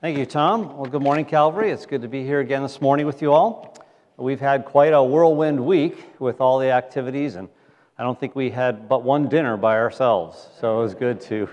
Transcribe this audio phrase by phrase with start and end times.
[0.00, 0.78] Thank you, Tom.
[0.78, 1.70] Well, good morning, Calvary.
[1.70, 3.76] It's good to be here again this morning with you all.
[4.16, 7.50] We've had quite a whirlwind week with all the activities, and
[7.98, 10.48] I don't think we had but one dinner by ourselves.
[10.58, 11.50] So it was good to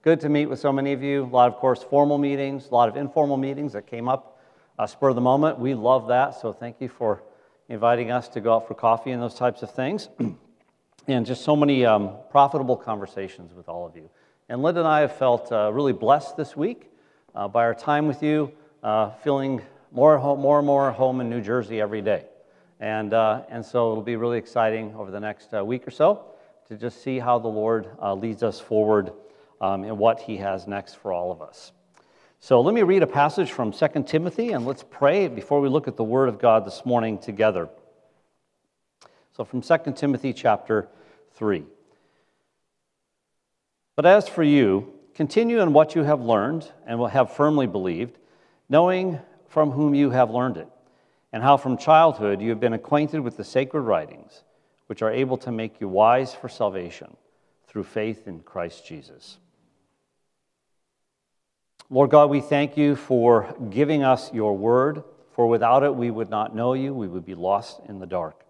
[0.00, 1.24] good to meet with so many of you.
[1.24, 4.40] A lot of course formal meetings, a lot of informal meetings that came up
[4.78, 5.58] uh, spur of the moment.
[5.58, 6.40] We love that.
[6.40, 7.22] So thank you for
[7.68, 10.08] inviting us to go out for coffee and those types of things,
[11.08, 14.08] and just so many um, profitable conversations with all of you.
[14.48, 16.88] And Linda and I have felt uh, really blessed this week
[17.34, 18.52] uh, by our time with you,
[18.82, 22.26] uh, feeling more, more and more home in New Jersey every day.
[22.80, 26.24] And, uh, and so it'll be really exciting over the next uh, week or so
[26.68, 29.12] to just see how the Lord uh, leads us forward
[29.60, 31.72] um, and what He has next for all of us.
[32.40, 35.86] So let me read a passage from 2 Timothy and let's pray before we look
[35.86, 37.68] at the Word of God this morning together.
[39.36, 40.88] So from 2 Timothy chapter
[41.34, 41.64] 3.
[43.94, 48.18] But as for you, Continue in what you have learned and will have firmly believed,
[48.68, 50.68] knowing from whom you have learned it,
[51.32, 54.42] and how from childhood you have been acquainted with the sacred writings,
[54.86, 57.16] which are able to make you wise for salvation
[57.66, 59.38] through faith in Christ Jesus.
[61.90, 66.30] Lord God, we thank you for giving us your word, for without it we would
[66.30, 68.42] not know you, we would be lost in the dark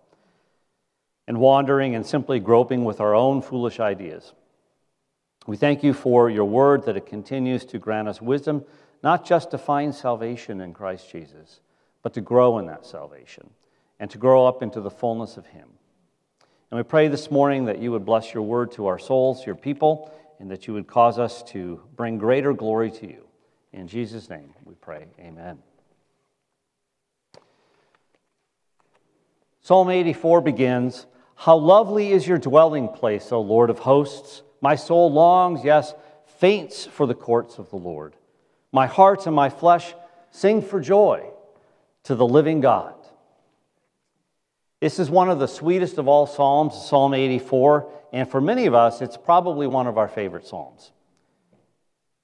[1.26, 4.32] and wandering and simply groping with our own foolish ideas.
[5.46, 8.64] We thank you for your word that it continues to grant us wisdom,
[9.02, 11.60] not just to find salvation in Christ Jesus,
[12.02, 13.50] but to grow in that salvation
[13.98, 15.68] and to grow up into the fullness of Him.
[16.70, 19.54] And we pray this morning that you would bless your word to our souls, your
[19.56, 23.26] people, and that you would cause us to bring greater glory to you.
[23.72, 25.06] In Jesus' name we pray.
[25.18, 25.58] Amen.
[29.60, 34.42] Psalm 84 begins How lovely is your dwelling place, O Lord of hosts!
[34.62, 35.92] My soul longs, yes,
[36.38, 38.14] faints for the courts of the Lord.
[38.72, 39.92] My heart and my flesh
[40.30, 41.28] sing for joy
[42.04, 42.94] to the living God.
[44.80, 48.74] This is one of the sweetest of all Psalms, Psalm 84, and for many of
[48.74, 50.92] us, it's probably one of our favorite Psalms.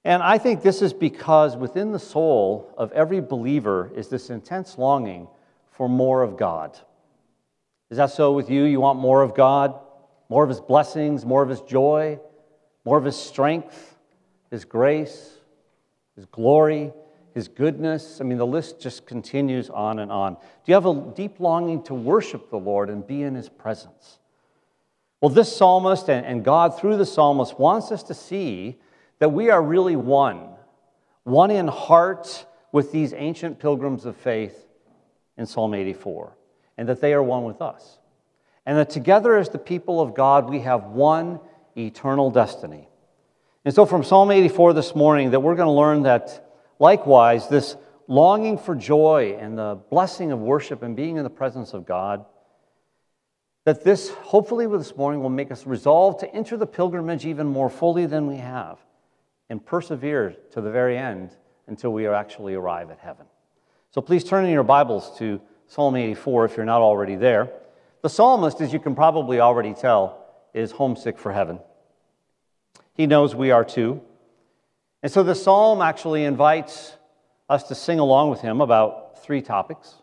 [0.03, 4.77] And I think this is because within the soul of every believer is this intense
[4.77, 5.27] longing
[5.71, 6.77] for more of God.
[7.89, 8.63] Is that so with you?
[8.63, 9.79] You want more of God,
[10.29, 12.19] more of His blessings, more of His joy?
[12.85, 13.95] More of His strength,
[14.51, 15.31] His grace,
[16.15, 16.91] His glory,
[17.33, 18.19] His goodness.
[18.21, 20.33] I mean, the list just continues on and on.
[20.33, 24.19] Do you have a deep longing to worship the Lord and be in His presence?
[25.21, 28.79] Well, this psalmist and God through the psalmist wants us to see
[29.19, 30.47] that we are really one,
[31.23, 34.65] one in heart with these ancient pilgrims of faith
[35.37, 36.37] in Psalm 84,
[36.77, 37.99] and that they are one with us.
[38.65, 41.39] And that together as the people of God, we have one
[41.77, 42.87] eternal destiny.
[43.65, 46.49] And so, from Psalm 84 this morning, that we're going to learn that
[46.79, 47.75] likewise, this
[48.07, 52.25] longing for joy and the blessing of worship and being in the presence of God,
[53.65, 57.69] that this, hopefully, this morning will make us resolve to enter the pilgrimage even more
[57.69, 58.79] fully than we have
[59.49, 61.31] and persevere to the very end
[61.67, 63.25] until we actually arrive at heaven.
[63.91, 67.51] So, please turn in your Bibles to Psalm 84 if you're not already there.
[68.01, 71.59] The psalmist, as you can probably already tell, is homesick for heaven.
[72.93, 74.01] He knows we are too.
[75.01, 76.93] And so the psalm actually invites
[77.47, 79.95] us to sing along with him about three topics.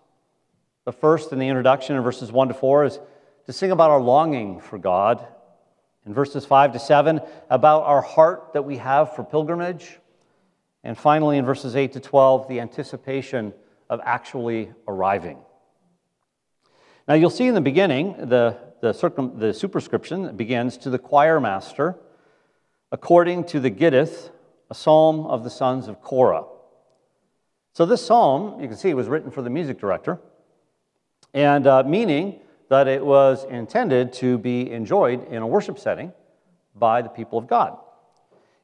[0.84, 2.98] The first in the introduction in verses 1 to 4 is
[3.46, 5.26] to sing about our longing for God.
[6.06, 7.20] In verses 5 to 7,
[7.50, 9.98] about our heart that we have for pilgrimage.
[10.84, 13.52] And finally, in verses 8 to 12, the anticipation
[13.90, 15.38] of actually arriving.
[17.08, 21.40] Now, you'll see in the beginning, the the, circum, the superscription begins to the choir
[21.40, 21.96] master,
[22.92, 24.30] according to the Gittith,
[24.70, 26.44] a psalm of the sons of Korah.
[27.72, 30.20] So this psalm, you can see, was written for the music director,
[31.34, 36.12] and uh, meaning that it was intended to be enjoyed in a worship setting
[36.74, 37.78] by the people of God.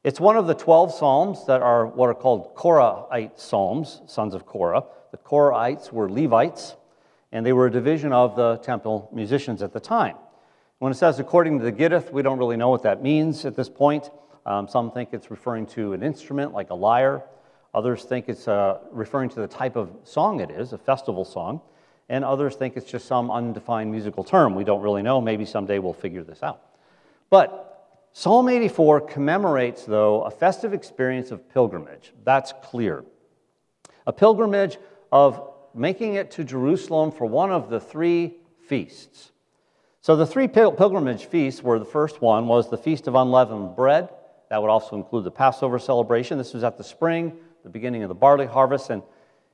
[0.03, 4.45] It's one of the 12 psalms that are what are called Korahite psalms, sons of
[4.45, 4.83] Korah.
[5.11, 6.75] The Korahites were Levites
[7.33, 10.15] and they were a division of the temple musicians at the time.
[10.77, 13.55] When it says according to the Gittith, we don't really know what that means at
[13.55, 14.11] this point.
[14.45, 17.23] Um, some think it's referring to an instrument like a lyre.
[17.73, 21.59] Others think it's uh, referring to the type of song it is, a festival song.
[22.07, 24.53] And others think it's just some undefined musical term.
[24.53, 25.19] We don't really know.
[25.19, 26.61] Maybe someday we'll figure this out.
[27.31, 32.13] But Psalm 84 commemorates, though, a festive experience of pilgrimage.
[32.23, 33.03] That's clear.
[34.05, 34.77] A pilgrimage
[35.11, 38.35] of making it to Jerusalem for one of the three
[38.67, 39.31] feasts.
[40.01, 44.09] So the three pilgrimage feasts were the first one was the Feast of Unleavened Bread.
[44.49, 46.37] That would also include the Passover celebration.
[46.37, 47.33] This was at the spring,
[47.63, 48.89] the beginning of the barley harvest.
[48.89, 49.01] And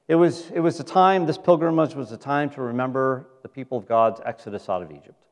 [0.07, 3.77] it was, it was a time, this pilgrimage was a time to remember the people
[3.77, 5.24] of God's exodus out of Egypt.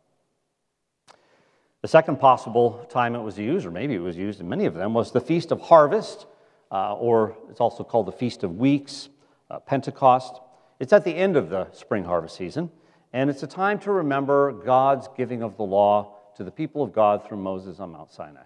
[1.82, 4.76] The second possible time it was used, or maybe it was used in many of
[4.76, 6.28] them, was the Feast of Harvest,
[6.72, 9.10] uh, or it's also called the Feast of Weeks,
[9.50, 10.42] uh, Pentecost.
[10.80, 12.70] It's at the end of the spring harvest season,
[13.14, 16.94] and it's a time to remember God's giving of the law to the people of
[16.94, 18.44] God through Moses on Mount Sinai.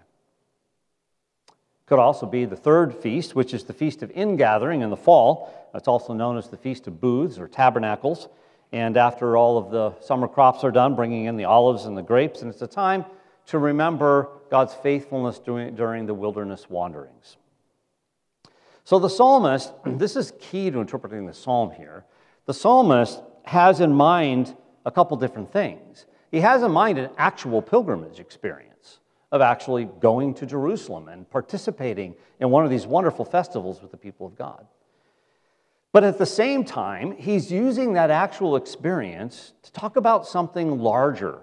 [1.86, 5.68] Could also be the third feast, which is the Feast of Ingathering in the fall.
[5.74, 8.28] It's also known as the Feast of Booths or Tabernacles.
[8.72, 12.02] And after all of the summer crops are done, bringing in the olives and the
[12.02, 13.04] grapes, and it's a time
[13.46, 17.36] to remember God's faithfulness during, during the wilderness wanderings.
[18.84, 22.04] So the psalmist, this is key to interpreting the psalm here.
[22.46, 26.06] The psalmist has in mind a couple different things.
[26.30, 28.98] He has in mind an actual pilgrimage experience
[29.30, 33.96] of actually going to Jerusalem and participating in one of these wonderful festivals with the
[33.96, 34.66] people of God.
[35.92, 41.40] But at the same time, he's using that actual experience to talk about something larger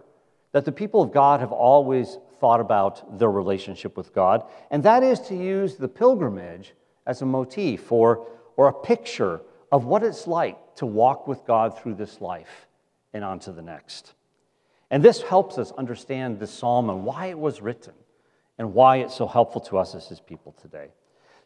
[0.51, 5.03] that the people of God have always thought about their relationship with God, and that
[5.03, 6.73] is to use the pilgrimage
[7.05, 9.41] as a motif or, or a picture
[9.71, 12.67] of what it's like to walk with God through this life
[13.13, 14.13] and on to the next.
[14.89, 17.93] And this helps us understand this psalm and why it was written
[18.57, 20.87] and why it's so helpful to us as his people today.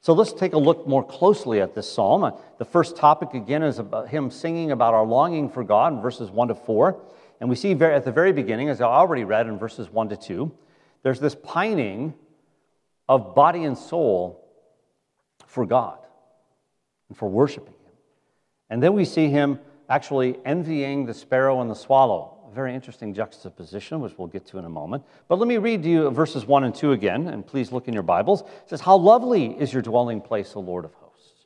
[0.01, 2.24] So let's take a look more closely at this psalm.
[2.24, 6.01] Uh, the first topic, again, is about him singing about our longing for God in
[6.01, 7.01] verses 1 to 4.
[7.39, 10.18] And we see at the very beginning, as I already read in verses 1 to
[10.18, 10.51] 2,
[11.03, 12.13] there's this pining
[13.09, 14.47] of body and soul
[15.47, 16.00] for God
[17.09, 17.74] and for worshiping.
[18.73, 22.39] And then we see him actually envying the sparrow and the swallow.
[22.49, 25.03] A very interesting juxtaposition, which we'll get to in a moment.
[25.27, 27.93] But let me read to you verses 1 and 2 again, and please look in
[27.93, 28.41] your Bibles.
[28.41, 31.45] It says, How lovely is your dwelling place, O Lord of hosts!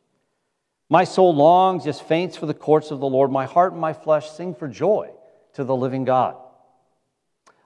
[0.88, 3.30] My soul longs, just faints for the courts of the Lord.
[3.30, 5.12] My heart and my flesh sing for joy
[5.56, 6.38] to the living God.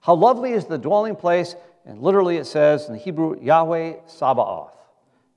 [0.02, 1.56] How lovely is the dwelling place,
[1.86, 4.74] and literally it says in the Hebrew, Yahweh Sabaoth.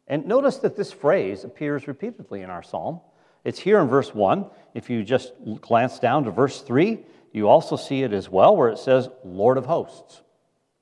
[0.08, 3.02] And notice that this phrase appears repeatedly in our psalm.
[3.44, 4.46] It's here in verse 1.
[4.75, 6.99] If you just glance down to verse 3,
[7.32, 10.23] you also see it as well, where it says, Lord of hosts,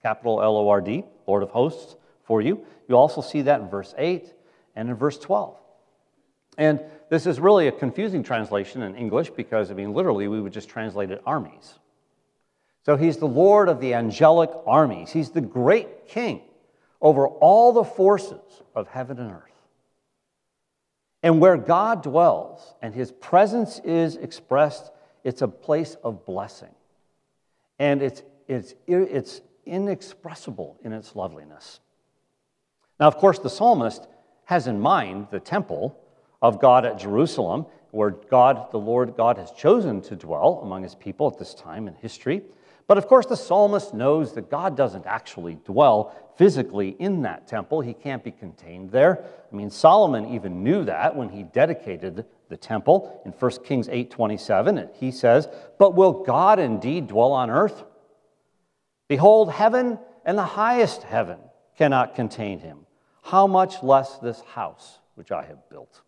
[0.02, 2.64] capital L O R D, Lord of hosts for you.
[2.88, 4.32] You also see that in verse 8
[4.76, 5.56] and in verse 12.
[6.58, 10.52] And this is really a confusing translation in English because, I mean, literally, we would
[10.52, 11.74] just translate it armies.
[12.84, 15.10] So he's the Lord of the angelic armies.
[15.10, 16.42] He's the great king
[17.00, 19.51] over all the forces of heaven and earth.
[21.22, 24.90] And where God dwells and his presence is expressed,
[25.24, 26.74] it's a place of blessing.
[27.78, 31.80] And it's, it's, it's inexpressible in its loveliness.
[32.98, 34.06] Now, of course, the psalmist
[34.44, 35.98] has in mind the temple
[36.40, 40.94] of God at Jerusalem, where God, the Lord God, has chosen to dwell among his
[40.94, 42.42] people at this time in history.
[42.86, 47.80] But of course, the psalmist knows that God doesn't actually dwell physically in that temple.
[47.80, 49.24] He can't be contained there.
[49.50, 54.90] I mean, Solomon even knew that when he dedicated the temple in 1 Kings 8:27.
[54.94, 55.48] He says,
[55.78, 57.84] "But will God indeed dwell on earth?
[59.08, 61.38] Behold, heaven and the highest heaven
[61.76, 62.86] cannot contain him.
[63.22, 66.02] How much less this house which I have built?"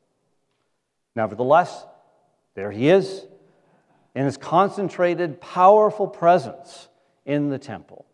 [1.16, 1.86] Nevertheless,
[2.54, 3.26] there he is
[4.14, 6.88] in his concentrated, powerful presence
[7.24, 8.06] in the temple.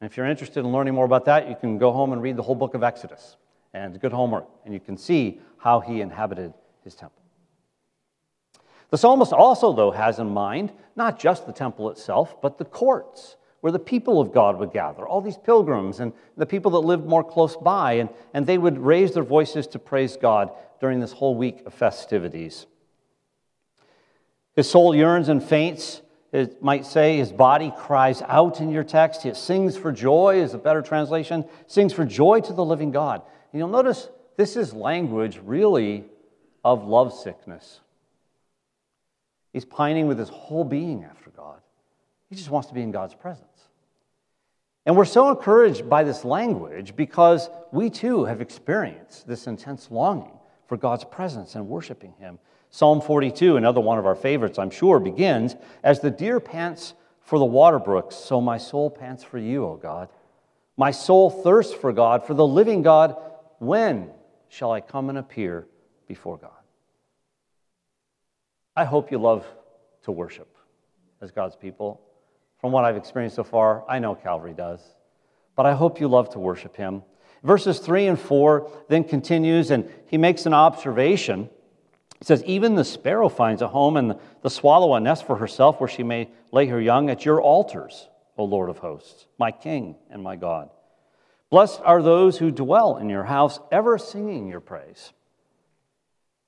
[0.00, 2.36] And if you're interested in learning more about that, you can go home and read
[2.36, 3.36] the whole book of Exodus.
[3.72, 7.22] And good homework, and you can see how he inhabited his temple.
[8.90, 13.36] The psalmist also, though, has in mind not just the temple itself, but the courts
[13.62, 17.06] where the people of God would gather, all these pilgrims and the people that lived
[17.06, 21.12] more close by, and, and they would raise their voices to praise God during this
[21.12, 22.66] whole week of festivities.
[24.56, 26.02] His soul yearns and faints.
[26.32, 29.24] It might say his body cries out in your text.
[29.24, 31.44] It sings for joy, is a better translation.
[31.66, 33.22] Sings for joy to the living God.
[33.52, 36.04] And you'll notice this is language really
[36.64, 37.80] of lovesickness.
[39.52, 41.60] He's pining with his whole being after God.
[42.28, 43.46] He just wants to be in God's presence.
[44.86, 50.36] And we're so encouraged by this language because we too have experienced this intense longing
[50.66, 52.38] for God's presence and worshiping Him.
[52.74, 55.54] Psalm 42, another one of our favorites, I'm sure, begins
[55.84, 59.76] As the deer pants for the water brooks, so my soul pants for you, O
[59.76, 60.08] God.
[60.76, 63.14] My soul thirsts for God, for the living God.
[63.60, 64.10] When
[64.48, 65.68] shall I come and appear
[66.08, 66.50] before God?
[68.74, 69.46] I hope you love
[70.02, 70.56] to worship
[71.20, 72.00] as God's people.
[72.60, 74.80] From what I've experienced so far, I know Calvary does.
[75.54, 77.04] But I hope you love to worship Him.
[77.44, 81.50] Verses 3 and 4 then continues, and he makes an observation.
[82.18, 85.80] He says, Even the sparrow finds a home, and the swallow a nest for herself
[85.80, 89.96] where she may lay her young at your altars, O Lord of hosts, my King
[90.10, 90.70] and my God.
[91.50, 95.12] Blessed are those who dwell in your house, ever singing your praise.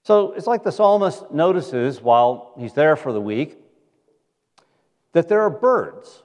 [0.02, 3.58] So it's like the psalmist notices while he's there for the week
[5.12, 6.22] that there are birds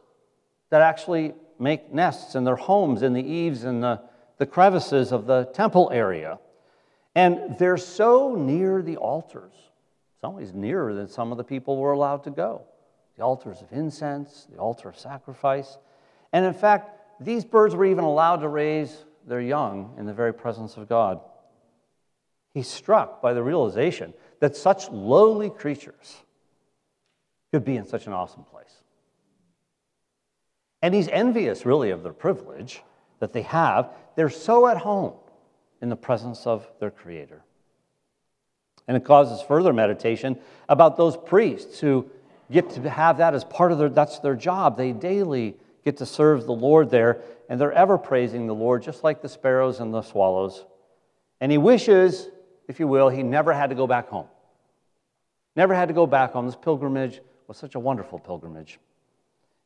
[0.69, 4.01] that actually make nests in their homes in the eaves and the,
[4.37, 6.39] the crevices of the temple area.
[7.15, 9.53] And they're so near the altars,
[10.15, 12.61] It's always nearer than some of the people were allowed to go.
[13.17, 15.77] The altars of incense, the altar of sacrifice.
[16.31, 16.89] And in fact,
[17.19, 21.19] these birds were even allowed to raise their young in the very presence of God.
[22.53, 26.17] He's struck by the realization that such lowly creatures
[27.51, 28.83] could be in such an awesome place.
[30.81, 32.81] And he's envious, really, of their privilege
[33.19, 33.89] that they have.
[34.15, 35.13] They're so at home
[35.81, 37.41] in the presence of their Creator.
[38.87, 42.09] And it causes further meditation about those priests who
[42.51, 44.77] get to have that as part of their that's their job.
[44.77, 49.03] They daily get to serve the Lord there, and they're ever praising the Lord, just
[49.03, 50.65] like the sparrows and the swallows.
[51.39, 52.29] And he wishes,
[52.67, 54.27] if you will, he never had to go back home.
[55.55, 56.45] Never had to go back home.
[56.45, 58.79] This pilgrimage was such a wonderful pilgrimage.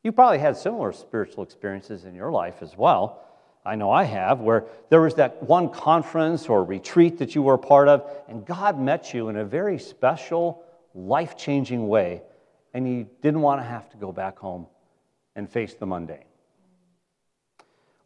[0.02, 3.25] You probably had similar spiritual experiences in your life as well.
[3.66, 7.54] I know I have, where there was that one conference or retreat that you were
[7.54, 10.62] a part of, and God met you in a very special,
[10.94, 12.22] life changing way,
[12.72, 14.66] and you didn't want to have to go back home
[15.34, 16.24] and face the mundane.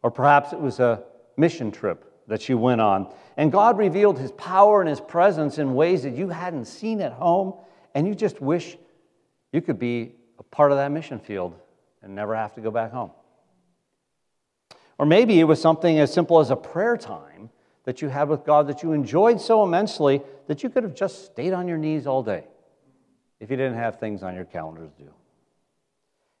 [0.01, 1.03] Or perhaps it was a
[1.37, 5.75] mission trip that you went on, and God revealed His power and His presence in
[5.75, 7.53] ways that you hadn't seen at home,
[7.93, 8.77] and you just wish
[9.53, 11.55] you could be a part of that mission field
[12.01, 13.11] and never have to go back home.
[15.01, 17.49] Or maybe it was something as simple as a prayer time
[17.85, 21.25] that you had with God that you enjoyed so immensely that you could have just
[21.25, 22.43] stayed on your knees all day
[23.39, 25.09] if you didn't have things on your calendar to do.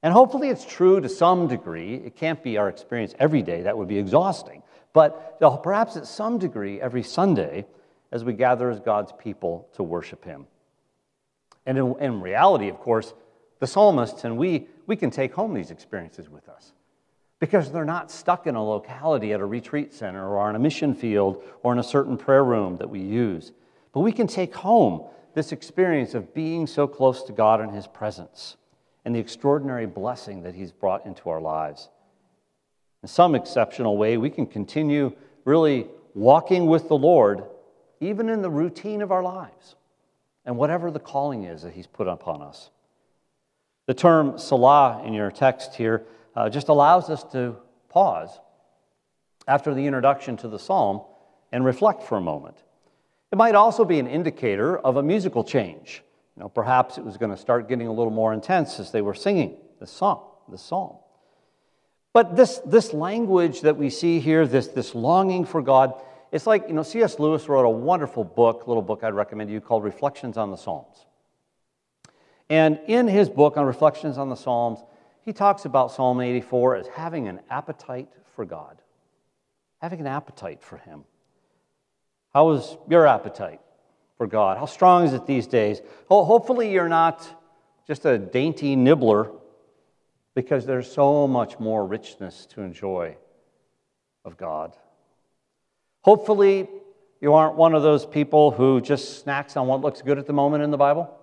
[0.03, 1.95] And hopefully it's true to some degree.
[1.95, 4.61] It can't be our experience every day, that would be exhausting.
[4.93, 7.65] But uh, perhaps at some degree every Sunday
[8.11, 10.45] as we gather as God's people to worship Him.
[11.65, 13.11] And in, in reality, of course,
[13.57, 16.73] the psalmists and we we can take home these experiences with us
[17.41, 20.93] because they're not stuck in a locality at a retreat center or on a mission
[20.93, 23.51] field or in a certain prayer room that we use.
[23.93, 27.87] But we can take home this experience of being so close to God and His
[27.87, 28.57] presence
[29.03, 31.89] and the extraordinary blessing that He's brought into our lives.
[33.01, 35.11] In some exceptional way, we can continue
[35.43, 37.43] really walking with the Lord
[37.99, 39.75] even in the routine of our lives
[40.45, 42.69] and whatever the calling is that He's put upon us.
[43.87, 47.55] The term Selah in your text here uh, just allows us to
[47.89, 48.39] pause
[49.47, 51.01] after the introduction to the psalm
[51.51, 52.57] and reflect for a moment.
[53.31, 56.03] It might also be an indicator of a musical change.
[56.35, 59.01] You know, perhaps it was going to start getting a little more intense as they
[59.01, 60.97] were singing the song, the psalm.
[62.13, 65.93] But this, this language that we see here, this, this longing for God,
[66.31, 67.19] it's like, you know, C.S.
[67.19, 70.57] Lewis wrote a wonderful book, little book I'd recommend to you called Reflections on the
[70.57, 71.05] Psalms.
[72.49, 74.79] And in his book on Reflections on the Psalms,
[75.23, 78.81] he talks about Psalm 84 as having an appetite for God,
[79.79, 81.03] having an appetite for Him.
[82.33, 83.61] How is your appetite
[84.17, 84.57] for God?
[84.57, 85.81] How strong is it these days?
[86.09, 87.27] hopefully, you're not
[87.87, 89.31] just a dainty nibbler
[90.33, 93.15] because there's so much more richness to enjoy
[94.23, 94.75] of God.
[96.01, 96.67] Hopefully,
[97.19, 100.33] you aren't one of those people who just snacks on what looks good at the
[100.33, 101.15] moment in the Bible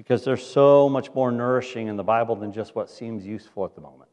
[0.00, 3.74] because there's so much more nourishing in the Bible than just what seems useful at
[3.74, 4.08] the moment.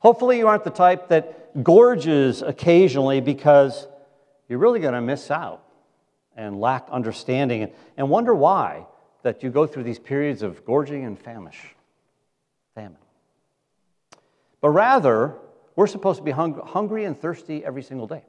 [0.00, 3.86] Hopefully, you aren't the type that gorges occasionally because
[4.48, 5.64] you're really going to miss out
[6.34, 8.86] and lack understanding and, and wonder why
[9.22, 11.74] that you go through these periods of gorging and famish,
[12.74, 12.96] famine.
[14.62, 15.34] But rather,
[15.74, 18.24] we're supposed to be hung, hungry and thirsty every single day,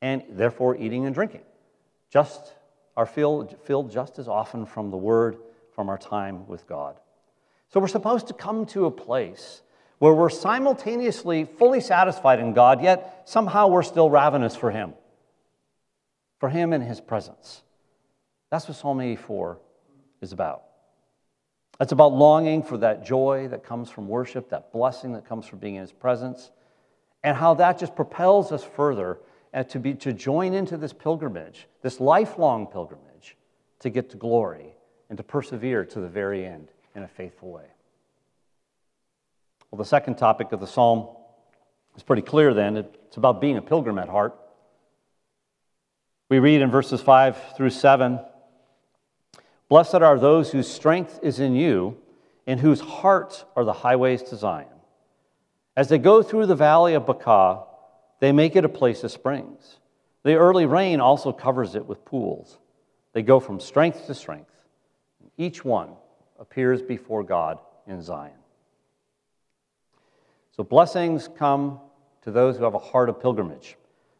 [0.00, 1.42] and therefore eating and drinking,
[2.08, 2.54] just
[2.96, 5.36] are filled, filled just as often from the Word,
[5.74, 6.96] from our time with God.
[7.68, 9.62] So we're supposed to come to a place
[9.98, 14.94] where we're simultaneously fully satisfied in God, yet somehow we're still ravenous for Him,
[16.38, 17.62] for Him and His presence.
[18.50, 19.58] That's what Psalm 84
[20.20, 20.62] is about.
[21.80, 25.58] It's about longing for that joy that comes from worship, that blessing that comes from
[25.58, 26.50] being in His presence,
[27.22, 29.18] and how that just propels us further
[29.52, 33.36] and to, be, to join into this pilgrimage, this lifelong pilgrimage,
[33.80, 34.74] to get to glory
[35.08, 37.66] and to persevere to the very end in a faithful way.
[39.70, 41.08] Well, the second topic of the psalm
[41.96, 44.36] is pretty clear then, it's about being a pilgrim at heart.
[46.28, 48.20] We read in verses 5 through 7
[49.68, 51.96] Blessed are those whose strength is in you,
[52.46, 54.68] and whose hearts are the highways to Zion.
[55.76, 57.64] As they go through the valley of Baca,
[58.20, 59.78] they make it a place of springs.
[60.22, 62.58] The early rain also covers it with pools.
[63.12, 64.50] They go from strength to strength.
[65.38, 65.90] Each one
[66.38, 68.32] appears before God in Zion.
[70.56, 71.80] So blessings come
[72.22, 73.76] to those who have a heart of pilgrimage,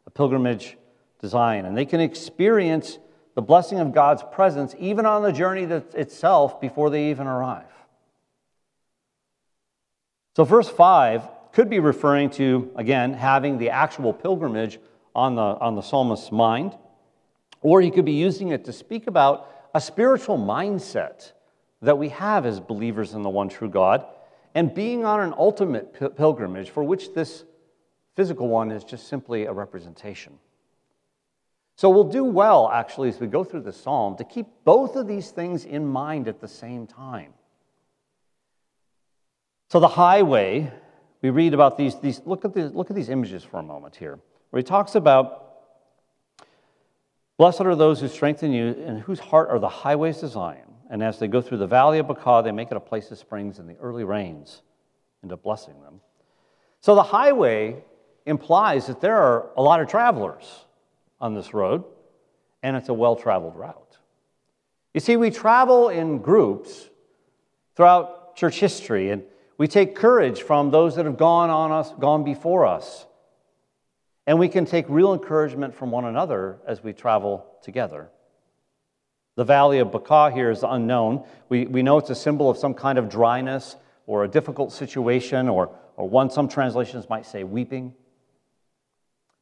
[0.06, 0.76] a pilgrimage
[1.20, 2.98] design, and they can experience
[3.34, 7.64] the blessing of God's presence even on the journey itself before they even arrive.
[10.36, 11.22] So, verse 5
[11.56, 14.78] could be referring to, again, having the actual pilgrimage
[15.14, 16.76] on the, on the psalmist's mind,
[17.62, 21.32] or he could be using it to speak about a spiritual mindset
[21.80, 24.04] that we have as believers in the one true God
[24.54, 27.44] and being on an ultimate pilgrimage for which this
[28.16, 30.34] physical one is just simply a representation.
[31.76, 35.08] So we'll do well, actually, as we go through the psalm, to keep both of
[35.08, 37.32] these things in mind at the same time.
[39.70, 40.70] So the highway,
[41.26, 43.96] we read about these, these look, at these look at these images for a moment
[43.96, 45.42] here, where he talks about
[47.36, 50.62] Blessed are those who strengthen you and whose heart are the highways to Zion.
[50.88, 53.18] And as they go through the valley of Baca, they make it a place of
[53.18, 54.62] springs in the early rains,
[55.22, 56.00] into blessing them.
[56.80, 57.82] So the highway
[58.24, 60.64] implies that there are a lot of travelers
[61.20, 61.84] on this road,
[62.62, 63.98] and it's a well traveled route.
[64.94, 66.88] You see, we travel in groups
[67.74, 69.24] throughout church history, and
[69.58, 73.06] we take courage from those that have gone on us, gone before us.
[74.26, 78.10] And we can take real encouragement from one another as we travel together.
[79.36, 81.24] The valley of Baca here is unknown.
[81.48, 85.48] We, we know it's a symbol of some kind of dryness or a difficult situation,
[85.48, 87.92] or, or one, some translations might say weeping.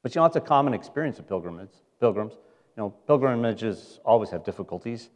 [0.03, 1.71] But you know, it's a common experience of pilgrims.
[2.01, 5.11] Pilgrims, you know, pilgrimages always have difficulties,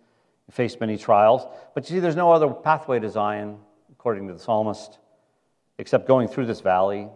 [0.51, 1.47] face many trials.
[1.75, 3.59] But you see, there's no other pathway to Zion,
[3.99, 4.99] according to the psalmist,
[5.79, 7.09] except going through this valley.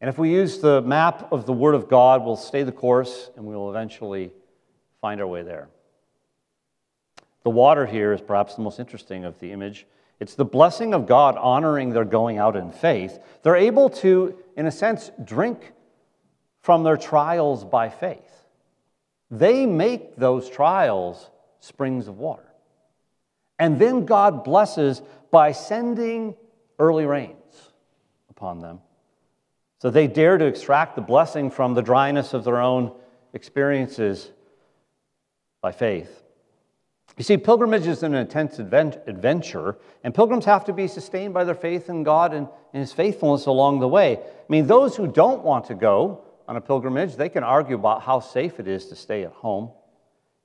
[0.00, 3.30] And if we use the map of the Word of God, we'll stay the course
[3.34, 4.30] and we will eventually
[5.00, 5.68] find our way there.
[7.44, 9.86] The water here is perhaps the most interesting of the image.
[10.20, 13.18] It's the blessing of God honoring their going out in faith.
[13.42, 15.72] They're able to, in a sense, drink
[16.60, 18.44] from their trials by faith.
[19.30, 21.30] They make those trials
[21.60, 22.42] springs of water.
[23.58, 25.00] And then God blesses
[25.36, 26.34] by sending
[26.78, 27.70] early rains
[28.30, 28.80] upon them.
[29.82, 32.90] So they dare to extract the blessing from the dryness of their own
[33.34, 34.30] experiences
[35.60, 36.22] by faith.
[37.18, 41.54] You see, pilgrimage is an intense adventure, and pilgrims have to be sustained by their
[41.54, 44.16] faith in God and, His faithfulness along the way.
[44.16, 48.00] I mean, those who don't want to go on a pilgrimage, they can argue about
[48.00, 49.68] how safe it is to stay at home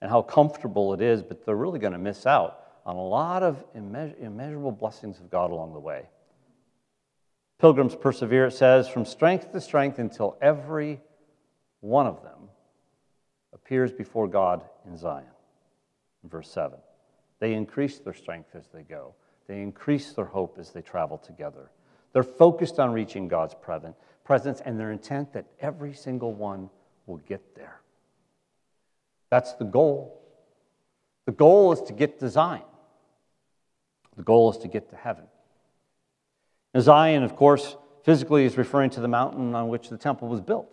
[0.02, 3.44] and how comfortable it is, but they're really going to miss out on a lot
[3.44, 6.04] of immeasurable blessings of God along the way.
[7.60, 11.00] Pilgrims persevere, it says, from strength to strength until every
[11.80, 12.50] one of them
[13.54, 15.26] appears before God in Zion
[16.24, 16.78] verse 7.
[17.40, 19.16] They increase their strength as they go,
[19.48, 21.72] they increase their hope as they travel together.
[22.14, 26.70] They're focused on reaching God's presence, and they're intent that every single one
[27.06, 27.80] will get there.
[29.30, 30.22] That's the goal.
[31.26, 32.64] The goal is to get to Zion.
[34.18, 35.26] The goal is to get to heaven.
[36.74, 40.42] Now, Zion, of course, physically is referring to the mountain on which the temple was
[40.42, 40.68] built.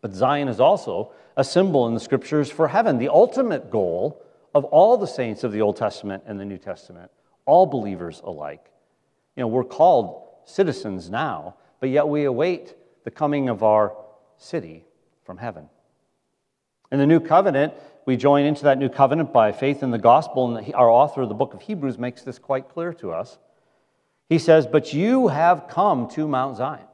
[0.00, 4.22] But Zion is also a symbol in the scriptures for heaven, the ultimate goal
[4.54, 7.10] of all the saints of the Old Testament and the New Testament,
[7.46, 8.70] all believers alike.
[9.36, 13.94] You know, we're called citizens now, but yet we await the coming of our
[14.36, 14.84] city
[15.24, 15.68] from heaven.
[16.90, 17.74] In the new covenant,
[18.08, 21.28] we join into that new covenant by faith in the gospel, and our author of
[21.28, 23.36] the book of Hebrews makes this quite clear to us.
[24.30, 26.86] He says, But you have come to Mount Zion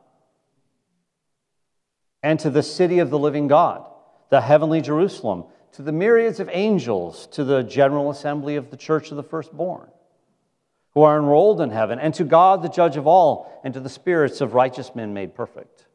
[2.20, 3.88] and to the city of the living God,
[4.30, 9.12] the heavenly Jerusalem, to the myriads of angels, to the general assembly of the church
[9.12, 9.86] of the firstborn,
[10.94, 13.88] who are enrolled in heaven, and to God, the judge of all, and to the
[13.88, 15.86] spirits of righteous men made perfect,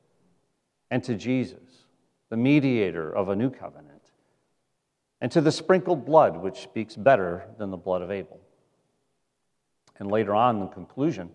[0.90, 1.88] and to Jesus,
[2.30, 3.99] the mediator of a new covenant,
[5.22, 8.40] and to the sprinkled blood, which speaks better than the blood of Abel.
[9.98, 11.30] And later on, in the conclusion,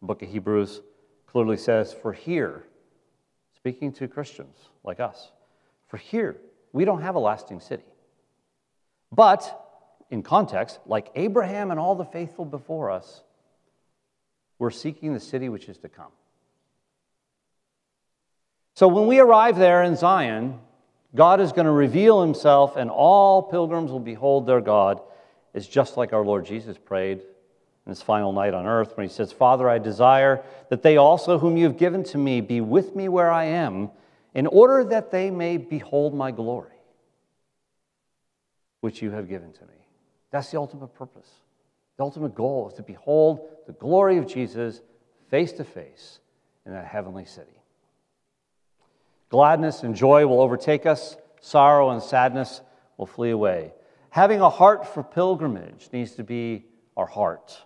[0.00, 0.80] the book of Hebrews
[1.26, 2.64] clearly says, For here,
[3.56, 5.30] speaking to Christians like us.
[5.86, 6.36] For here,
[6.72, 7.84] we don't have a lasting city.
[9.12, 9.66] But,
[10.10, 13.22] in context, like Abraham and all the faithful before us,
[14.58, 16.12] we're seeking the city which is to come.
[18.74, 20.58] So when we arrive there in Zion,
[21.14, 25.00] God is going to reveal himself, and all pilgrims will behold their God.
[25.54, 27.20] It's just like our Lord Jesus prayed
[27.86, 31.38] in his final night on earth when he says, Father, I desire that they also,
[31.38, 33.90] whom you have given to me, be with me where I am,
[34.34, 36.76] in order that they may behold my glory,
[38.80, 39.74] which you have given to me.
[40.30, 41.28] That's the ultimate purpose.
[41.96, 44.80] The ultimate goal is to behold the glory of Jesus
[45.28, 46.20] face to face
[46.64, 47.59] in that heavenly city.
[49.30, 52.60] Gladness and joy will overtake us, sorrow and sadness
[52.96, 53.72] will flee away.
[54.10, 56.66] Having a heart for pilgrimage needs to be
[56.96, 57.56] our heart.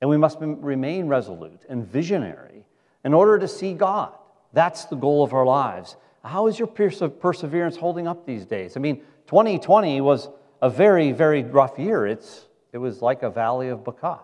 [0.00, 2.66] And we must remain resolute and visionary
[3.04, 4.12] in order to see God.
[4.52, 5.96] That's the goal of our lives.
[6.22, 8.76] How is your perseverance holding up these days?
[8.76, 10.28] I mean, 2020 was
[10.60, 12.06] a very, very rough year.
[12.06, 14.20] It's, it was like a valley of Baca.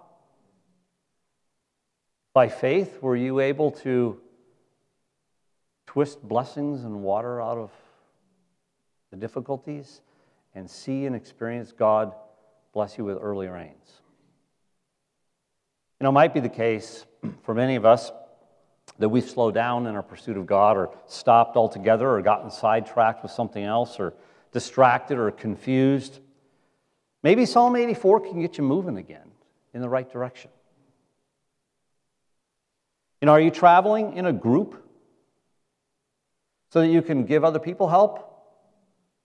[2.34, 4.20] By faith, were you able to
[5.88, 7.70] twist blessings and water out of
[9.10, 10.02] the difficulties
[10.54, 12.12] and see and experience God
[12.74, 14.02] bless you with early rains.
[15.98, 17.06] You know, it might be the case
[17.42, 18.12] for many of us
[18.98, 23.22] that we've slowed down in our pursuit of God or stopped altogether or gotten sidetracked
[23.22, 24.12] with something else or
[24.52, 26.20] distracted or confused.
[27.22, 29.30] Maybe Psalm 84 can get you moving again
[29.72, 30.50] in the right direction.
[33.22, 34.84] You know, are you traveling in a group
[36.70, 38.24] so that you can give other people help.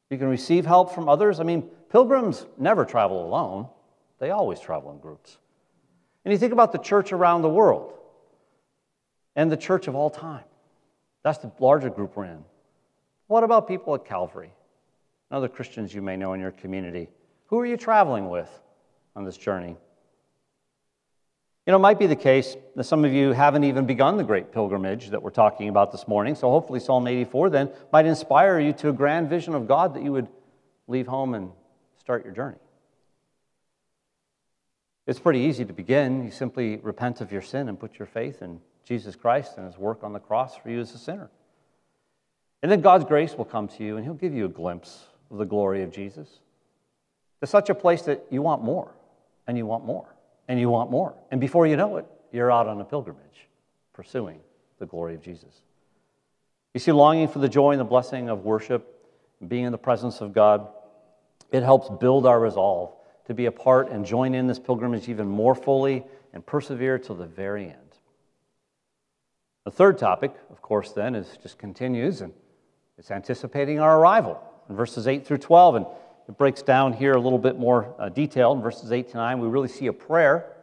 [0.10, 1.39] You can receive help from others.
[1.39, 3.67] I mean, pilgrims never travel alone,
[4.19, 5.38] they always travel in groups.
[6.23, 7.93] And you think about the church around the world
[9.36, 10.43] and the church of all time.
[11.23, 12.43] That's the larger group we're in.
[13.27, 14.53] What about people at Calvary
[15.29, 17.10] and other Christians you may know in your community?
[17.47, 18.49] Who are you traveling with
[19.15, 19.75] on this journey?
[21.65, 24.23] You know, it might be the case that some of you haven't even begun the
[24.23, 26.36] great pilgrimage that we're talking about this morning.
[26.36, 30.04] So hopefully, Psalm 84 then might inspire you to a grand vision of God that
[30.04, 30.28] you would
[30.88, 31.52] leave home and
[31.97, 32.58] start your journey.
[35.08, 36.26] It's pretty easy to begin.
[36.26, 39.78] You simply repent of your sin and put your faith in Jesus Christ and his
[39.78, 41.30] work on the cross for you as a sinner.
[42.62, 45.38] And then God's grace will come to you and he'll give you a glimpse of
[45.38, 46.39] the glory of Jesus.
[47.39, 48.93] To such a place that you want more
[49.47, 50.12] and you want more
[50.47, 51.15] and you want more.
[51.32, 53.47] And before you know it, you're out on a pilgrimage
[53.93, 54.39] pursuing
[54.79, 55.62] the glory of Jesus.
[56.73, 58.89] You see, longing for the joy and the blessing of worship,
[59.47, 60.67] being in the presence of God,
[61.51, 62.93] it helps build our resolve
[63.25, 66.03] to be a part and join in this pilgrimage even more fully
[66.34, 67.77] and persevere till the very end.
[69.65, 72.34] The third topic, of course, then, is just continues and
[72.97, 75.75] it's anticipating our arrival in verses 8 through 12.
[75.75, 75.86] And
[76.27, 78.57] it breaks down here a little bit more uh, detailed.
[78.57, 80.53] In verses 8 to 9, we really see a prayer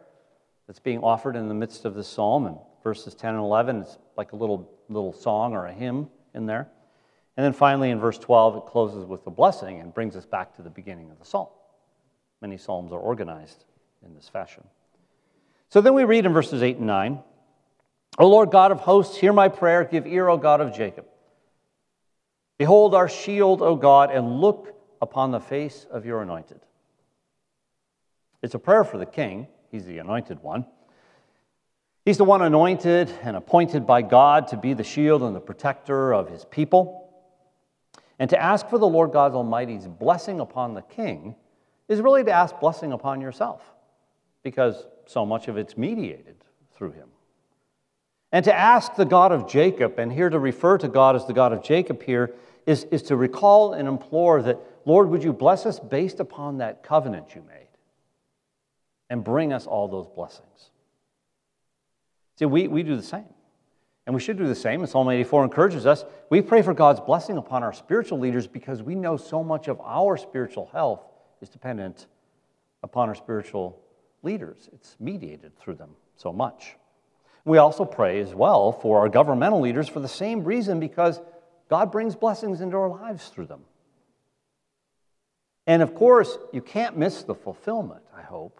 [0.67, 2.45] that's being offered in the midst of the psalm.
[2.45, 6.45] And verses 10 and 11, it's like a little, little song or a hymn in
[6.45, 6.67] there.
[7.37, 10.55] And then finally, in verse 12, it closes with a blessing and brings us back
[10.55, 11.47] to the beginning of the psalm.
[12.41, 13.65] Many psalms are organized
[14.05, 14.63] in this fashion.
[15.69, 17.19] So then we read in verses 8 and 9
[18.17, 19.83] O Lord God of hosts, hear my prayer.
[19.83, 21.05] Give ear, O God of Jacob.
[22.57, 26.59] Behold our shield, O God, and look upon the face of your anointed.
[28.41, 29.47] It's a prayer for the king.
[29.69, 30.65] He's the anointed one.
[32.05, 36.13] He's the one anointed and appointed by God to be the shield and the protector
[36.13, 37.09] of his people.
[38.17, 41.35] And to ask for the Lord God Almighty's blessing upon the king
[41.87, 43.61] is really to ask blessing upon yourself,
[44.43, 46.35] because so much of it's mediated
[46.73, 47.09] through him.
[48.31, 51.33] And to ask the God of Jacob, and here to refer to God as the
[51.33, 52.33] God of Jacob here,
[52.65, 56.83] is, is to recall and implore that Lord, would you bless us based upon that
[56.83, 57.67] covenant you made
[59.09, 60.71] and bring us all those blessings?
[62.37, 63.25] See, we, we do the same.
[64.07, 64.81] And we should do the same.
[64.81, 66.05] And Psalm 84 encourages us.
[66.29, 69.79] We pray for God's blessing upon our spiritual leaders because we know so much of
[69.81, 71.05] our spiritual health
[71.41, 72.07] is dependent
[72.83, 73.79] upon our spiritual
[74.23, 74.69] leaders.
[74.73, 76.75] It's mediated through them so much.
[77.45, 81.19] We also pray as well for our governmental leaders for the same reason because
[81.69, 83.61] God brings blessings into our lives through them.
[85.71, 88.59] And of course, you can't miss the fulfillment, I hope,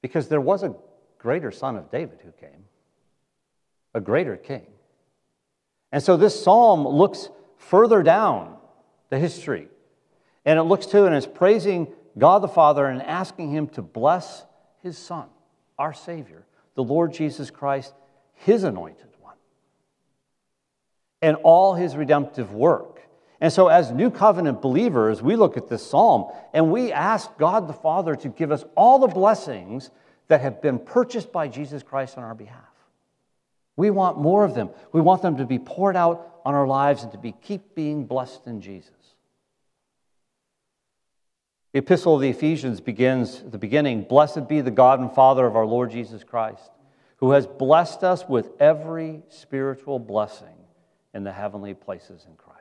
[0.00, 0.74] because there was a
[1.18, 2.64] greater son of David who came,
[3.92, 4.66] a greater king.
[5.92, 7.28] And so this psalm looks
[7.58, 8.56] further down
[9.10, 9.68] the history,
[10.46, 14.46] and it looks to and is praising God the Father and asking Him to bless
[14.82, 15.26] His Son,
[15.78, 17.92] our Savior, the Lord Jesus Christ,
[18.32, 19.36] His anointed one,
[21.20, 22.93] and all His redemptive work.
[23.44, 27.68] And so, as new covenant believers, we look at this psalm and we ask God
[27.68, 29.90] the Father to give us all the blessings
[30.28, 32.72] that have been purchased by Jesus Christ on our behalf.
[33.76, 34.70] We want more of them.
[34.92, 38.06] We want them to be poured out on our lives and to be keep being
[38.06, 38.94] blessed in Jesus.
[41.74, 45.44] The epistle of the Ephesians begins at the beginning Blessed be the God and Father
[45.44, 46.70] of our Lord Jesus Christ,
[47.16, 50.56] who has blessed us with every spiritual blessing
[51.12, 52.53] in the heavenly places in Christ.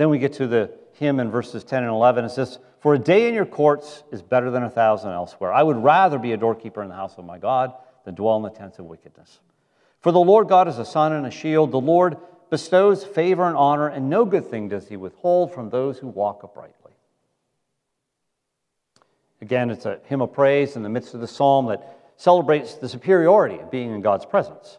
[0.00, 2.24] Then we get to the hymn in verses 10 and 11.
[2.24, 5.52] It says, For a day in your courts is better than a thousand elsewhere.
[5.52, 7.74] I would rather be a doorkeeper in the house of my God
[8.06, 9.40] than dwell in the tents of wickedness.
[10.00, 11.70] For the Lord God is a sun and a shield.
[11.70, 12.16] The Lord
[12.48, 16.44] bestows favor and honor, and no good thing does he withhold from those who walk
[16.44, 16.92] uprightly.
[19.42, 22.88] Again, it's a hymn of praise in the midst of the psalm that celebrates the
[22.88, 24.78] superiority of being in God's presence.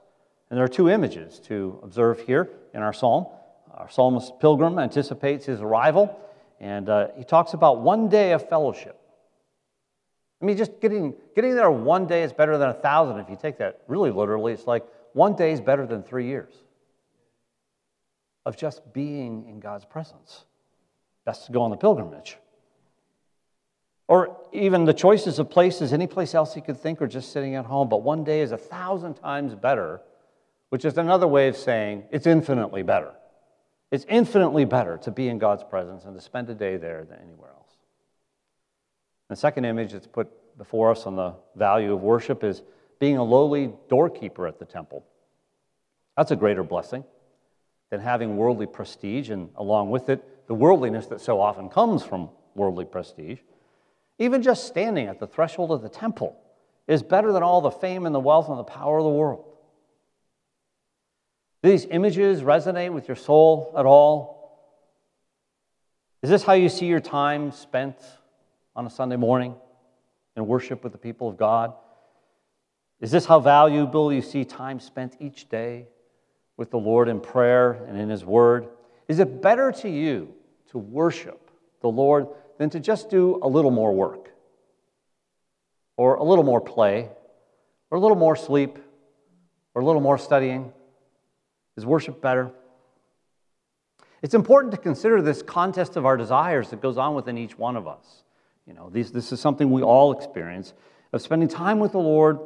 [0.50, 3.28] And there are two images to observe here in our psalm.
[3.82, 6.20] Our psalmist pilgrim anticipates his arrival,
[6.60, 8.96] and uh, he talks about one day of fellowship.
[10.40, 13.20] I mean, just getting, getting there one day is better than a thousand.
[13.20, 16.54] If you take that really literally, it's like one day is better than three years
[18.46, 20.46] of just being in God's presence.
[21.26, 22.38] Best to go on the pilgrimage.
[24.08, 27.56] Or even the choices of places, any place else you could think, or just sitting
[27.56, 27.90] at home.
[27.90, 30.02] But one day is a thousand times better,
[30.70, 33.14] which is another way of saying it's infinitely better.
[33.92, 37.20] It's infinitely better to be in God's presence and to spend a day there than
[37.20, 37.76] anywhere else.
[39.28, 42.64] The second image that's put before us on the value of worship is
[43.00, 45.06] being a lowly doorkeeper at the temple.
[46.16, 47.04] That's a greater blessing
[47.90, 52.30] than having worldly prestige, and along with it, the worldliness that so often comes from
[52.56, 53.40] worldly prestige.
[54.20, 56.38] Even just standing at the threshold of the temple
[56.88, 59.51] is better than all the fame and the wealth and the power of the world.
[61.64, 64.42] Do these images resonate with your soul at all?
[66.24, 67.98] Is this how you see your time spent
[68.76, 69.56] on a Sunday morning
[70.36, 71.74] in worship with the people of God?
[73.00, 75.88] Is this how valuable you see time spent each day
[76.58, 78.68] with the Lord in prayer and in His Word?
[79.08, 80.34] Is it better to you
[80.70, 84.30] to worship the Lord than to just do a little more work,
[85.98, 87.10] or a little more play,
[87.90, 88.80] or a little more sleep,
[89.74, 90.72] or a little more studying?
[91.78, 92.52] Is worship better?
[94.22, 97.76] It's important to consider this contest of our desires that goes on within each one
[97.76, 98.24] of us.
[98.68, 100.74] You know, these, this is something we all experience
[101.12, 102.40] of spending time with the Lord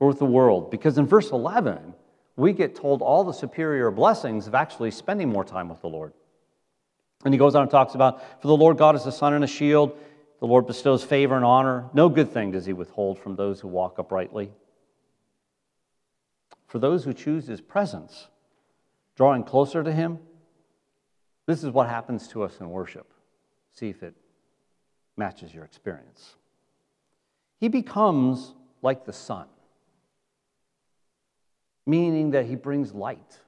[0.00, 0.70] or with the world.
[0.70, 1.94] Because in verse 11,
[2.36, 6.12] we get told all the superior blessings of actually spending more time with the Lord.
[7.24, 9.44] And he goes on and talks about, For the Lord God is a sun and
[9.44, 9.96] a shield.
[10.40, 11.88] The Lord bestows favor and honor.
[11.92, 14.52] No good thing does he withhold from those who walk uprightly.
[16.68, 18.28] For those who choose his presence,
[19.16, 20.20] drawing closer to him,
[21.46, 23.12] this is what happens to us in worship.
[23.72, 24.14] See if it
[25.16, 26.36] matches your experience.
[27.58, 29.48] He becomes like the sun
[31.88, 33.40] meaning that He brings light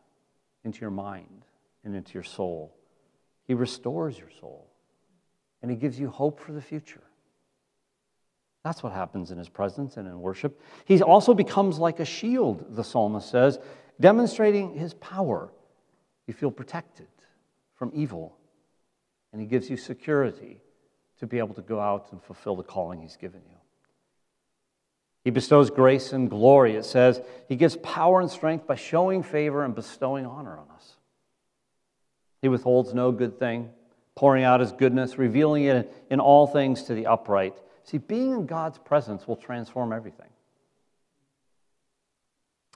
[0.64, 1.44] into your mind
[1.84, 2.74] and into your soul.
[3.46, 4.66] He restores your soul,
[5.60, 7.02] and He gives you hope for the future.
[8.64, 10.60] That's what happens in His presence and in worship.
[10.84, 13.58] He also becomes like a shield, the psalmist says,
[13.98, 15.50] demonstrating His power.
[16.26, 17.08] You feel protected
[17.74, 18.36] from evil,
[19.32, 20.60] and He gives you security
[21.18, 23.56] to be able to go out and fulfill the calling He's given you.
[25.24, 26.76] He bestows grace and glory.
[26.76, 30.96] It says he gives power and strength by showing favor and bestowing honor on us.
[32.40, 33.68] He withholds no good thing,
[34.14, 37.54] pouring out his goodness, revealing it in all things to the upright.
[37.84, 40.28] See, being in God's presence will transform everything.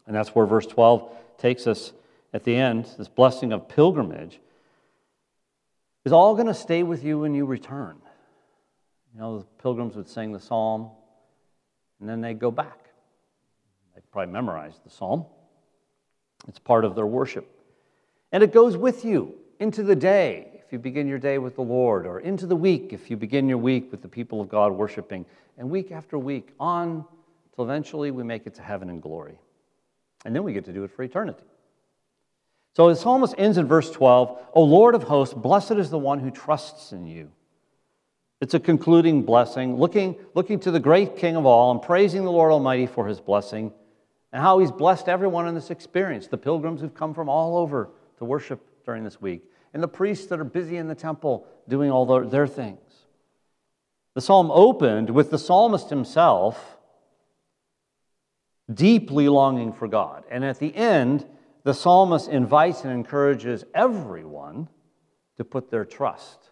[0.06, 1.92] And that's where verse 12 takes us
[2.32, 2.88] at the end.
[2.98, 4.40] This blessing of pilgrimage
[6.04, 7.96] is all going to stay with you when you return.
[9.14, 10.90] You know, the pilgrims would sing the psalm
[12.00, 12.90] and then they'd go back.
[13.94, 15.24] They probably memorized the psalm,
[16.48, 17.48] it's part of their worship.
[18.32, 22.04] And it goes with you into the day you begin your day with the Lord,
[22.04, 25.24] or into the week if you begin your week with the people of God worshiping,
[25.56, 27.04] and week after week on
[27.54, 29.38] till eventually we make it to heaven in glory.
[30.24, 31.44] And then we get to do it for eternity.
[32.74, 36.18] So the psalmist ends in verse 12 O Lord of hosts, blessed is the one
[36.18, 37.30] who trusts in you.
[38.40, 42.32] It's a concluding blessing, looking, looking to the great King of all and praising the
[42.32, 43.72] Lord Almighty for his blessing
[44.32, 47.90] and how he's blessed everyone in this experience the pilgrims who've come from all over
[48.18, 51.90] to worship during this week, and the priests that are busy in the temple doing
[51.90, 52.78] all their, their things.
[54.14, 56.78] The psalm opened with the psalmist himself
[58.72, 60.22] deeply longing for God.
[60.30, 61.26] And at the end,
[61.64, 64.68] the psalmist invites and encourages everyone
[65.36, 66.50] to put their trust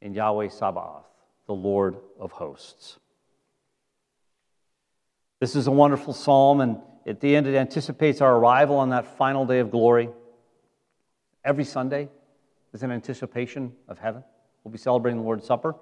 [0.00, 1.06] in Yahweh Sabaoth,
[1.46, 2.98] the Lord of hosts.
[5.40, 9.18] This is a wonderful psalm, and at the end, it anticipates our arrival on that
[9.18, 10.08] final day of glory.
[11.44, 12.08] Every Sunday
[12.72, 14.24] is an anticipation of heaven.
[14.62, 15.76] We'll be celebrating the Lord's Supper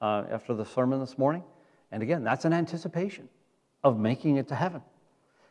[0.00, 1.44] uh, after the sermon this morning.
[1.92, 3.28] And again, that's an anticipation
[3.84, 4.82] of making it to heaven.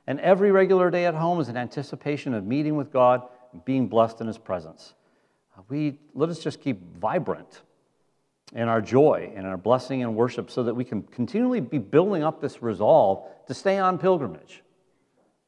[0.08, 3.88] And every regular day at home is an anticipation of meeting with God and being
[3.88, 4.94] blessed in His presence.
[5.58, 7.62] Uh, we, let us just keep vibrant
[8.54, 12.24] in our joy and our blessing and worship so that we can continually be building
[12.24, 14.62] up this resolve to stay on pilgrimage,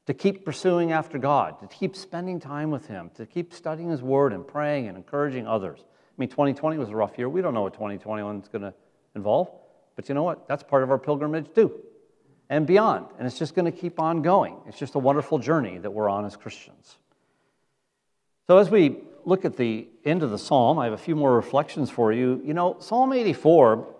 [0.07, 4.01] to keep pursuing after God, to keep spending time with Him, to keep studying His
[4.01, 5.79] Word and praying and encouraging others.
[5.81, 7.29] I mean, 2020 was a rough year.
[7.29, 8.73] We don't know what 2021 is going to
[9.15, 9.49] involve,
[9.95, 10.47] but you know what?
[10.47, 11.73] That's part of our pilgrimage too,
[12.49, 13.07] and beyond.
[13.17, 14.57] And it's just going to keep on going.
[14.65, 16.95] It's just a wonderful journey that we're on as Christians.
[18.47, 21.35] So, as we look at the end of the psalm, I have a few more
[21.35, 22.41] reflections for you.
[22.45, 23.93] You know, Psalm 84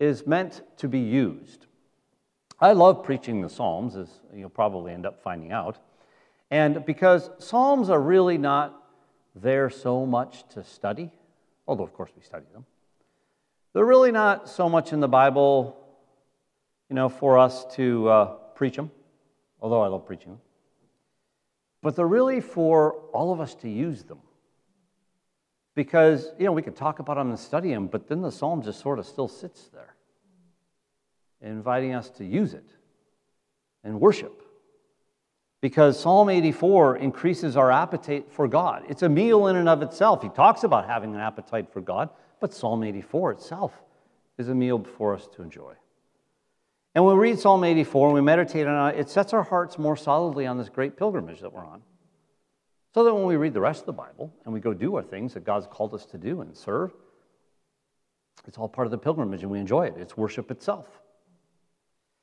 [0.00, 1.66] is meant to be used.
[2.58, 5.78] I love preaching the Psalms, as you'll probably end up finding out.
[6.50, 8.82] And because Psalms are really not
[9.34, 11.10] there so much to study,
[11.68, 12.64] although, of course, we study them,
[13.74, 15.76] they're really not so much in the Bible,
[16.88, 18.90] you know, for us to uh, preach them,
[19.60, 20.40] although I love preaching them.
[21.82, 24.20] But they're really for all of us to use them.
[25.74, 28.62] Because, you know, we could talk about them and study them, but then the psalm
[28.62, 29.94] just sort of still sits there,
[31.50, 32.68] inviting us to use it
[33.84, 34.42] and worship.
[35.60, 38.84] Because Psalm 84 increases our appetite for God.
[38.88, 40.22] It's a meal in and of itself.
[40.22, 43.72] He talks about having an appetite for God, but Psalm 84 itself
[44.38, 45.74] is a meal for us to enjoy.
[46.94, 49.78] And when we read Psalm 84 and we meditate on it, it sets our hearts
[49.78, 51.82] more solidly on this great pilgrimage that we're on.
[52.94, 55.02] So that when we read the rest of the Bible and we go do our
[55.02, 56.92] things that God's called us to do and serve,
[58.46, 59.94] it's all part of the pilgrimage and we enjoy it.
[59.98, 60.88] It's worship itself.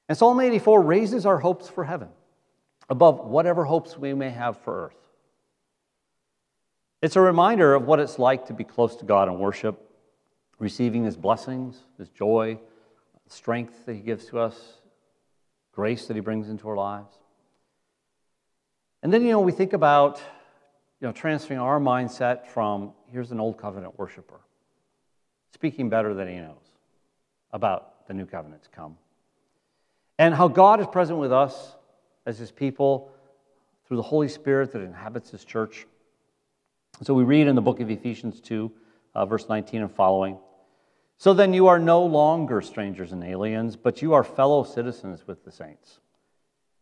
[0.10, 2.10] And Psalm 84 raises our hopes for heaven
[2.90, 4.98] above whatever hopes we may have for earth.
[7.02, 9.90] It's a reminder of what it's like to be close to God and worship,
[10.60, 12.60] receiving His blessings, His joy,
[13.28, 14.78] strength that He gives to us,
[15.74, 17.14] grace that He brings into our lives.
[19.02, 20.22] And then, you know, we think about
[21.04, 24.40] you know, transferring our mindset from here's an old covenant worshiper,
[25.54, 26.64] speaking better than he knows
[27.52, 28.98] about the new covenant to come.
[30.24, 31.76] And how God is present with us
[32.26, 33.12] as his people
[33.86, 35.86] through the Holy Spirit that inhabits his church.
[37.02, 38.72] So we read in the book of Ephesians 2,
[39.16, 40.38] uh, verse 19 and following.
[41.18, 45.44] So then you are no longer strangers and aliens, but you are fellow citizens with
[45.44, 46.00] the saints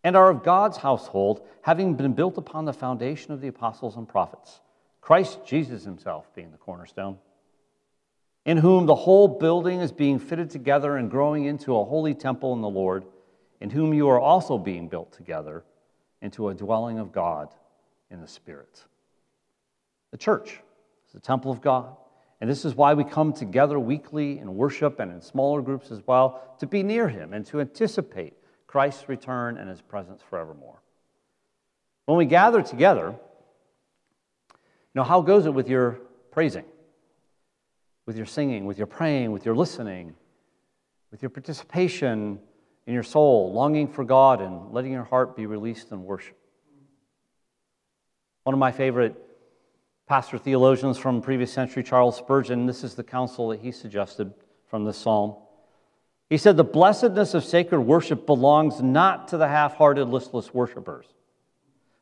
[0.03, 4.07] and are of God's household, having been built upon the foundation of the apostles and
[4.07, 4.61] prophets,
[5.01, 7.17] Christ Jesus himself being the cornerstone,
[8.45, 12.53] in whom the whole building is being fitted together and growing into a holy temple
[12.53, 13.03] in the Lord,
[13.61, 15.63] in whom you are also being built together
[16.21, 17.53] into a dwelling of God
[18.09, 18.83] in the Spirit.
[20.11, 20.59] The church
[21.07, 21.95] is the temple of God.
[22.41, 26.01] And this is why we come together weekly in worship and in smaller groups as
[26.07, 28.33] well to be near Him and to anticipate
[28.65, 30.81] Christ's return and his presence forevermore.
[32.05, 33.13] When we gather together,
[34.49, 35.99] you know, how goes it with your
[36.31, 36.63] praising,
[38.05, 40.15] with your singing, with your praying, with your listening,
[41.11, 42.39] with your participation
[42.87, 46.37] in your soul, longing for God and letting your heart be released in worship?
[48.43, 49.15] One of my favorite
[50.07, 54.33] pastor theologians from previous century, Charles Spurgeon, this is the counsel that he suggested
[54.67, 55.35] from this psalm.
[56.29, 61.05] He said, The blessedness of sacred worship belongs not to the half hearted, listless worshipers,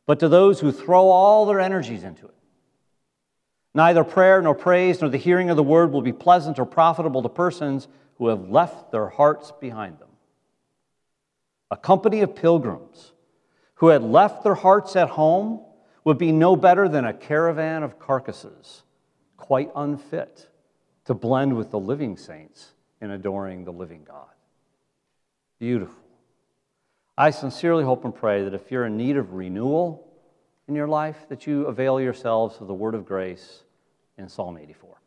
[0.06, 2.36] but to those who throw all their energies into it.
[3.74, 7.22] Neither prayer nor praise nor the hearing of the word will be pleasant or profitable
[7.24, 7.88] to persons
[8.18, 10.09] who have left their hearts behind them.
[11.72, 13.14] A company of pilgrims
[13.76, 15.62] who had left their hearts at home
[16.04, 18.84] would be no better than a caravan of carcasses,
[19.38, 20.50] quite unfit
[21.06, 24.28] to blend with the living saints in adoring the living God.
[25.60, 25.96] Beautiful.
[27.18, 30.08] I sincerely hope and pray that if you're in need of renewal
[30.68, 33.64] in your life, that you avail yourselves of the word of grace
[34.18, 35.02] in Psalm 84.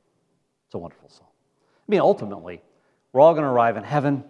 [0.66, 1.28] It's a wonderful psalm.
[1.28, 2.62] I mean, ultimately,
[3.12, 4.24] we're all going to arrive in heaven.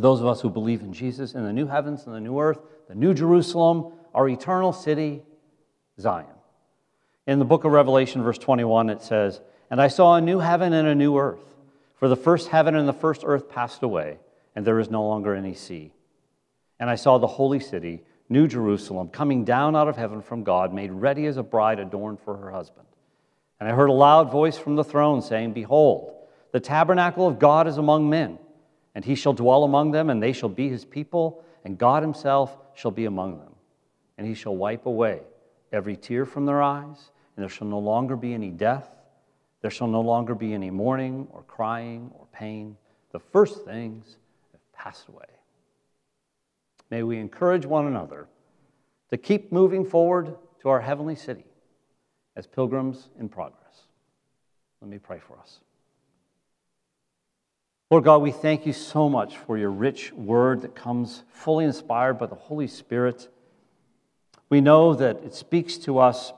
[0.00, 2.58] Those of us who believe in Jesus, in the new heavens and the new earth,
[2.88, 5.22] the new Jerusalem, our eternal city,
[5.98, 6.26] Zion.
[7.26, 9.40] In the book of Revelation, verse 21, it says,
[9.70, 11.54] And I saw a new heaven and a new earth.
[11.96, 14.18] For the first heaven and the first earth passed away,
[14.56, 15.92] and there is no longer any sea.
[16.78, 20.72] And I saw the holy city, New Jerusalem, coming down out of heaven from God,
[20.72, 22.86] made ready as a bride adorned for her husband.
[23.60, 26.14] And I heard a loud voice from the throne saying, Behold,
[26.52, 28.38] the tabernacle of God is among men,
[28.94, 32.56] and he shall dwell among them, and they shall be his people, and God Himself
[32.74, 33.54] shall be among them.
[34.18, 35.20] And He shall wipe away
[35.72, 38.88] every tear from their eyes, and there shall no longer be any death.
[39.62, 42.76] There shall no longer be any mourning or crying or pain.
[43.12, 44.16] The first things
[44.52, 45.26] have passed away.
[46.90, 48.26] May we encourage one another
[49.10, 51.44] to keep moving forward to our heavenly city
[52.36, 53.82] as pilgrims in progress.
[54.80, 55.60] Let me pray for us.
[57.90, 62.20] Lord God, we thank you so much for your rich word that comes fully inspired
[62.20, 63.28] by the Holy Spirit.
[64.48, 66.32] We know that it speaks to us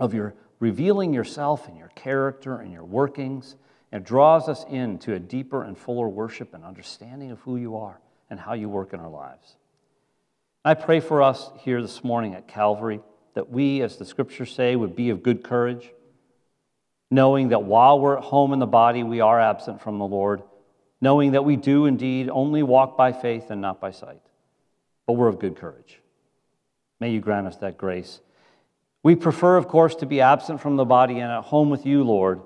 [0.00, 3.54] of your revealing yourself and your character and your workings
[3.92, 8.00] and draws us into a deeper and fuller worship and understanding of who you are
[8.28, 9.54] and how you work in our lives.
[10.64, 13.00] I pray for us here this morning at Calvary
[13.34, 15.92] that we, as the scriptures say, would be of good courage,
[17.08, 20.42] knowing that while we're at home in the body, we are absent from the Lord,
[21.02, 24.22] knowing that we do indeed only walk by faith and not by sight.
[25.04, 26.00] But we're of good courage.
[27.00, 28.20] May you grant us that grace.
[29.02, 32.04] We prefer, of course, to be absent from the body and at home with you,
[32.04, 32.40] Lord.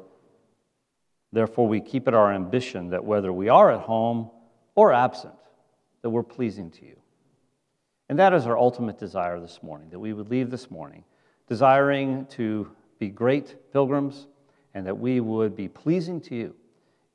[1.32, 4.30] Therefore, we keep it our ambition that whether we are at home
[4.74, 5.34] or absent,
[6.00, 6.96] that we're pleasing to you.
[8.09, 11.04] And that is our ultimate desire this morning, that we would leave this morning
[11.46, 14.28] desiring to be great pilgrims
[14.72, 16.54] and that we would be pleasing to you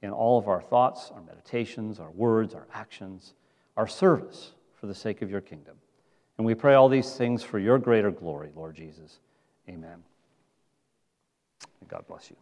[0.02, 3.34] in all of our thoughts, our meditations, our words, our actions,
[3.78, 5.76] our service for the sake of your kingdom.
[6.38, 9.20] And we pray all these things for your greater glory, Lord Jesus.
[9.70, 10.04] Amen.
[11.80, 12.38] And God bless you.